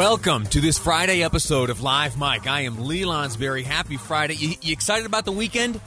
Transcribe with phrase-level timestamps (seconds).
[0.00, 2.46] Welcome to this Friday episode of Live Mic.
[2.46, 3.62] I am Lee Lonsberry.
[3.62, 4.32] Happy Friday.
[4.32, 5.78] You, you, excited about the weekend?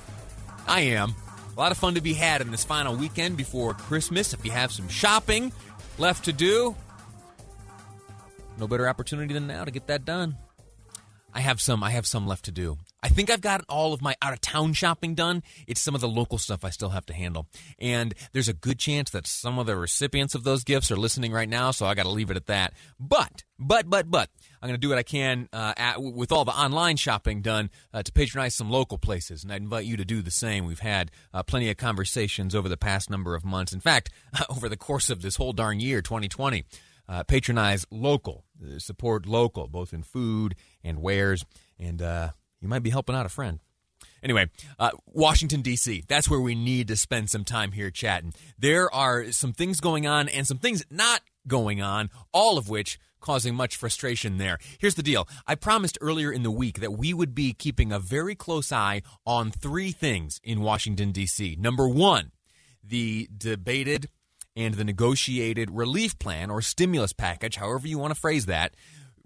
[0.67, 1.16] I am.
[1.58, 4.31] A lot of fun to be had in this final weekend before Christmas.
[4.31, 5.52] If you have some shopping
[5.97, 6.76] left to do,
[8.60, 10.38] no better opportunity than now to get that done.
[11.34, 12.78] I have some I have some left to do.
[13.04, 15.44] I think I've got all of my out of town shopping done.
[15.67, 17.48] It's some of the local stuff I still have to handle.
[17.77, 21.34] And there's a good chance that some of the recipients of those gifts are listening
[21.34, 22.73] right now, so I got to leave it at that.
[22.98, 24.30] But, but, but, but,
[24.62, 27.70] I'm going to do what I can uh, at, with all the online shopping done
[27.93, 29.43] uh, to patronize some local places.
[29.43, 30.65] And I invite you to do the same.
[30.65, 33.73] We've had uh, plenty of conversations over the past number of months.
[33.73, 34.12] In fact,
[34.49, 36.63] over the course of this whole darn year, 2020.
[37.05, 41.43] Uh, patronize local, uh, support local, both in food and wares,
[41.77, 42.29] and uh,
[42.63, 43.59] you might be helping out a friend.
[44.23, 44.49] Anyway,
[44.80, 48.34] uh, Washington, D.C., that's where we need to spend some time here chatting.
[48.58, 52.98] There are some things going on and some things not going on, all of which
[53.20, 54.57] causing much frustration there.
[54.80, 57.99] Here's the deal I promised earlier in the week that we would be keeping a
[57.99, 61.57] very close eye on three things in Washington, D.C.
[61.59, 62.32] Number one,
[62.84, 64.09] the debated
[64.56, 68.76] and the negotiated relief plan or stimulus package, however you want to phrase that,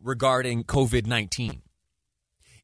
[0.01, 1.61] regarding COVID 19.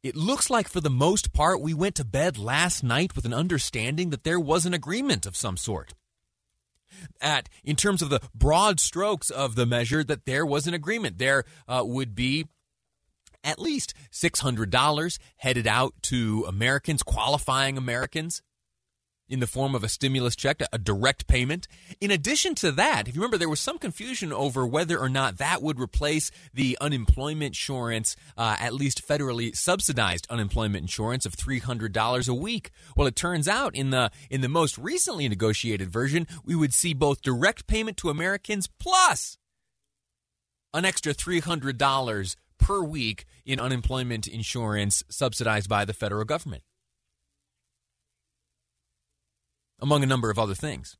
[0.03, 3.33] It looks like, for the most part, we went to bed last night with an
[3.33, 5.93] understanding that there was an agreement of some sort.
[7.21, 11.19] At, in terms of the broad strokes of the measure, that there was an agreement.
[11.19, 12.47] There uh, would be
[13.45, 18.41] at least $600 headed out to Americans, qualifying Americans
[19.33, 21.67] in the form of a stimulus check, a direct payment.
[21.99, 25.39] In addition to that, if you remember, there was some confusion over whether or not
[25.39, 31.57] that would replace the unemployment insurance, uh, at least federally subsidized unemployment insurance of three
[31.57, 32.69] hundred dollars a week.
[32.95, 36.93] Well, it turns out in the in the most recently negotiated version, we would see
[36.93, 39.39] both direct payment to Americans plus
[40.75, 46.61] an extra three hundred dollars per week in unemployment insurance subsidized by the federal government.
[49.83, 50.97] Among a number of other things.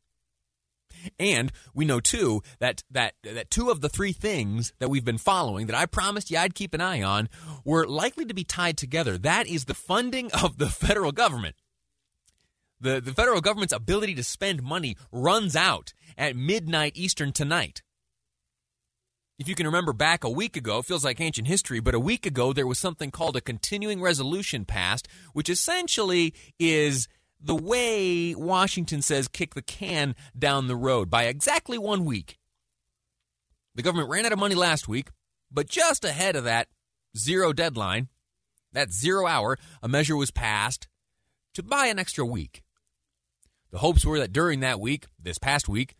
[1.17, 5.17] And we know too that that that two of the three things that we've been
[5.17, 7.29] following that I promised you I'd keep an eye on
[7.65, 9.17] were likely to be tied together.
[9.17, 11.55] That is the funding of the federal government.
[12.79, 17.81] The the federal government's ability to spend money runs out at midnight Eastern tonight.
[19.39, 21.99] If you can remember back a week ago, it feels like ancient history, but a
[21.99, 27.07] week ago there was something called a continuing resolution passed, which essentially is
[27.43, 32.39] the way Washington says kick the can down the road by exactly one week.
[33.75, 35.09] The government ran out of money last week,
[35.51, 36.69] but just ahead of that
[37.17, 38.07] zero deadline,
[38.71, 40.87] that zero hour, a measure was passed
[41.53, 42.63] to buy an extra week.
[43.71, 45.95] The hopes were that during that week, this past week,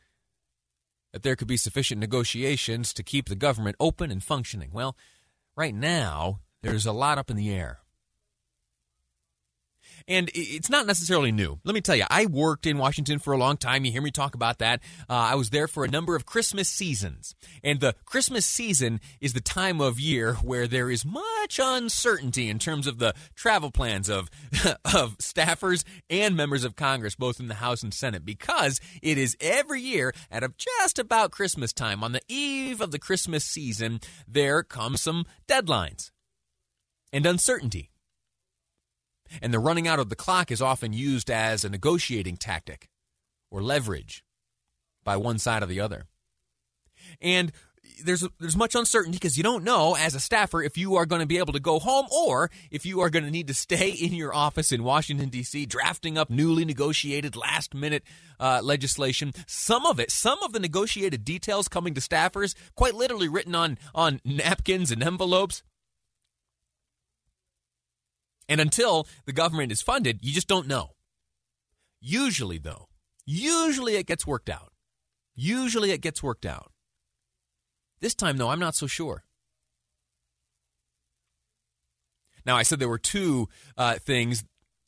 [1.11, 4.69] that there could be sufficient negotiations to keep the government open and functioning.
[4.71, 4.95] Well,
[5.55, 7.82] right now, there's a lot up in the air.
[10.07, 11.59] And it's not necessarily new.
[11.63, 13.85] Let me tell you, I worked in Washington for a long time.
[13.85, 14.81] You hear me talk about that.
[15.09, 17.35] Uh, I was there for a number of Christmas seasons.
[17.63, 22.59] And the Christmas season is the time of year where there is much uncertainty in
[22.59, 24.29] terms of the travel plans of,
[24.85, 29.37] of staffers and members of Congress, both in the House and Senate, because it is
[29.39, 34.63] every year at just about Christmas time, on the eve of the Christmas season, there
[34.63, 36.11] come some deadlines
[37.11, 37.92] and uncertainty
[39.41, 42.89] and the running out of the clock is often used as a negotiating tactic
[43.49, 44.23] or leverage
[45.03, 46.05] by one side or the other.
[47.21, 47.51] And
[48.03, 51.21] there's there's much uncertainty because you don't know as a staffer if you are going
[51.21, 53.89] to be able to go home or if you are going to need to stay
[54.01, 55.65] in your office in Washington D.C.
[55.65, 58.03] drafting up newly negotiated last minute
[58.39, 59.33] uh, legislation.
[59.47, 63.77] Some of it, some of the negotiated details coming to staffers, quite literally written on
[63.93, 65.63] on napkins and envelopes.
[68.49, 70.91] And until the government is funded, you just don't know.
[72.01, 72.87] Usually, though,
[73.25, 74.73] usually it gets worked out.
[75.35, 76.71] Usually it gets worked out.
[78.01, 79.23] This time, though, I'm not so sure.
[82.45, 83.47] Now, I said there were two
[83.77, 84.43] uh, things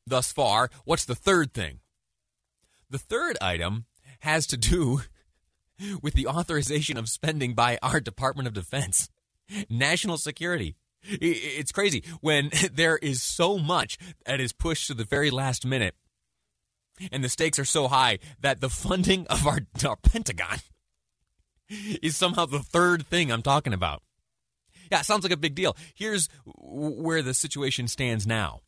[0.05, 0.69] thus far.
[0.83, 1.79] What's the third thing?
[2.89, 3.85] The third item
[4.19, 5.01] has to do
[6.01, 9.09] with the authorization of spending by our Department of Defense,
[9.69, 10.75] national security.
[11.07, 15.95] It's crazy when there is so much that is pushed to the very last minute,
[17.11, 20.59] and the stakes are so high that the funding of our, our Pentagon
[21.69, 24.01] is somehow the third thing I'm talking about.
[24.91, 25.75] Yeah, sounds like a big deal.
[25.95, 28.61] Here's where the situation stands now.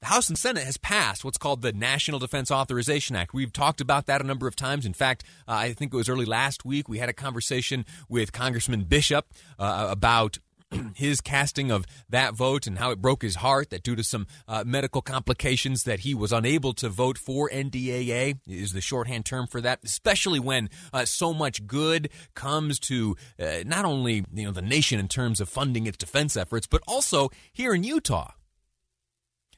[0.00, 3.32] The House and Senate has passed what's called the National Defense Authorization Act.
[3.32, 4.84] We've talked about that a number of times.
[4.84, 8.32] In fact, uh, I think it was early last week we had a conversation with
[8.32, 9.26] Congressman Bishop
[9.60, 10.38] uh, about
[10.94, 14.26] his casting of that vote and how it broke his heart that due to some
[14.48, 19.46] uh, medical complications that he was unable to vote for NDAA is the shorthand term
[19.46, 24.52] for that, especially when uh, so much good comes to uh, not only you know
[24.52, 28.32] the nation in terms of funding its defense efforts, but also here in Utah,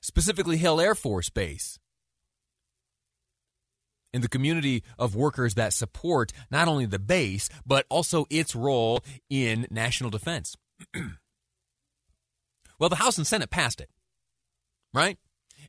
[0.00, 1.78] specifically Hill Air Force Base
[4.14, 9.00] in the community of workers that support not only the base, but also its role
[9.28, 10.56] in national defense.
[12.78, 13.90] well, the House and Senate passed it,
[14.92, 15.18] right?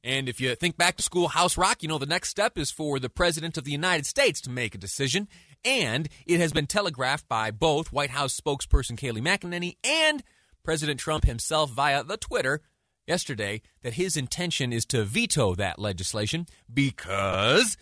[0.04, 3.00] And if you think back to Schoolhouse Rock, you know the next step is for
[3.00, 5.28] the President of the United States to make a decision.
[5.64, 10.24] And it has been telegraphed by both White House spokesperson Kayleigh McEnany and
[10.64, 12.62] President Trump himself via the Twitter
[13.08, 17.78] yesterday that his intention is to veto that legislation because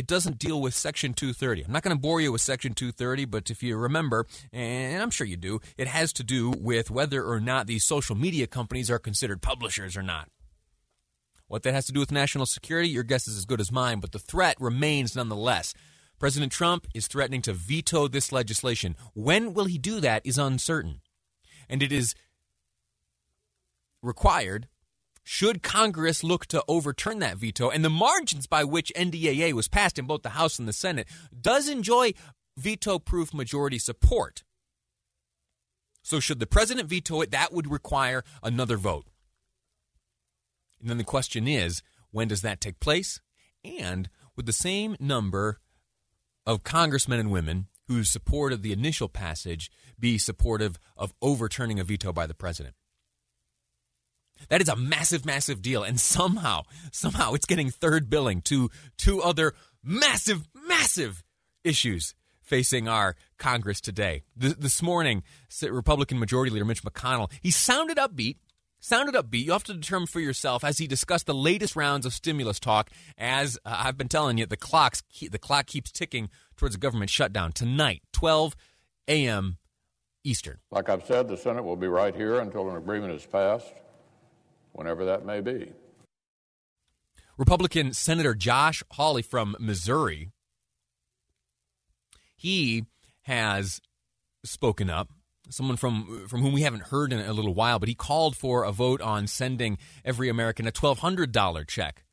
[0.00, 1.64] it doesn't deal with Section 230.
[1.66, 5.10] I'm not going to bore you with Section 230, but if you remember, and I'm
[5.10, 8.90] sure you do, it has to do with whether or not these social media companies
[8.90, 10.30] are considered publishers or not.
[11.48, 14.00] What that has to do with national security, your guess is as good as mine,
[14.00, 15.74] but the threat remains nonetheless.
[16.18, 18.96] President Trump is threatening to veto this legislation.
[19.12, 21.02] When will he do that is uncertain.
[21.68, 22.14] And it is
[24.00, 24.66] required
[25.22, 29.98] should Congress look to overturn that veto, and the margins by which NDAA was passed
[29.98, 31.06] in both the House and the Senate
[31.38, 32.12] does enjoy
[32.56, 34.42] veto proof majority support.
[36.02, 39.06] So, should the president veto it, that would require another vote.
[40.80, 43.20] And then the question is when does that take place?
[43.62, 45.60] And would the same number
[46.46, 52.12] of congressmen and women who supported the initial passage be supportive of overturning a veto
[52.12, 52.74] by the president?
[54.48, 55.82] That is a massive, massive deal.
[55.82, 61.22] And somehow, somehow it's getting third billing to two other massive, massive
[61.64, 64.24] issues facing our Congress today.
[64.36, 65.22] This morning,
[65.62, 68.36] Republican Majority Leader Mitch McConnell, he sounded upbeat.
[68.82, 69.44] Sounded upbeat.
[69.44, 72.90] You have to determine for yourself as he discussed the latest rounds of stimulus talk.
[73.18, 77.10] As uh, I've been telling you, the clocks the clock keeps ticking towards a government
[77.10, 78.56] shutdown tonight, 12
[79.06, 79.58] a.m.
[80.24, 80.58] Eastern.
[80.70, 83.70] Like I've said, the Senate will be right here until an agreement is passed
[84.72, 85.72] whenever that may be.
[87.36, 90.30] Republican Senator Josh Hawley from Missouri,
[92.36, 92.84] he
[93.22, 93.80] has
[94.44, 95.08] spoken up.
[95.48, 98.62] Someone from from whom we haven't heard in a little while, but he called for
[98.62, 102.04] a vote on sending every American a twelve hundred dollar check.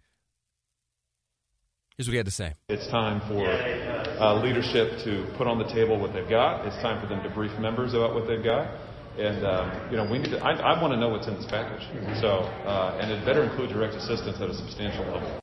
[1.98, 2.54] Here's what he had to say.
[2.69, 6.65] It's time for uh, leadership to put on the table what they've got.
[6.65, 8.71] It's time for them to brief members about what they've got.
[9.18, 11.48] And um, you know, we need to, I, I want to know what's in this
[11.48, 11.84] package.
[12.22, 12.28] So,
[12.66, 15.40] uh, and it better include direct assistance at a substantial level.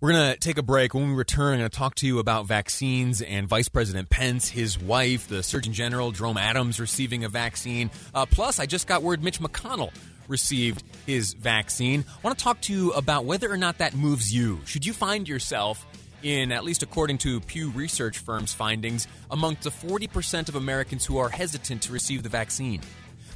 [0.00, 0.94] We're going to take a break.
[0.94, 4.48] When we return, I'm going to talk to you about vaccines and Vice President Pence,
[4.48, 7.88] his wife, the Surgeon General, Jerome Adams, receiving a vaccine.
[8.12, 9.92] Uh, plus, I just got word Mitch McConnell
[10.26, 12.04] received his vaccine.
[12.08, 14.60] I want to talk to you about whether or not that moves you.
[14.64, 15.86] Should you find yourself
[16.22, 21.18] in, at least according to Pew Research firm's findings, amongst the 40% of Americans who
[21.18, 22.80] are hesitant to receive the vaccine?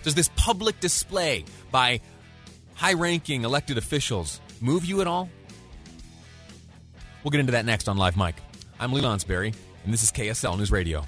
[0.02, 2.00] Does this public display by
[2.74, 5.28] high ranking elected officials move you at all?
[7.22, 8.36] We'll get into that next on Live Mic.
[8.78, 9.54] I'm Lee Lonsberry,
[9.84, 11.04] and this is KSL News Radio.